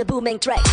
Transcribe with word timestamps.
a 0.00 0.04
booming 0.04 0.38
track. 0.38 0.64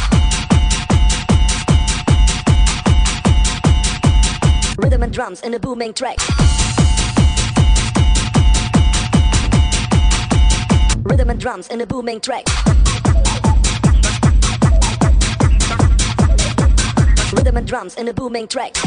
Rhythm 4.77 5.03
and 5.03 5.11
drums 5.11 5.41
in 5.41 5.53
a 5.53 5.59
booming 5.59 5.93
track. 5.93 6.17
Rhythm 11.03 11.29
and 11.29 11.39
drums 11.39 11.67
in 11.67 11.81
a 11.81 11.85
booming 11.85 12.21
track. 12.21 12.45
Rhythm 17.33 17.57
and 17.57 17.67
drums 17.67 17.95
in 17.95 18.07
a 18.07 18.13
booming 18.13 18.47
track. 18.47 18.86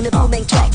in 0.00 0.06
a 0.06 0.10
booming 0.10 0.46
track. 0.46 0.69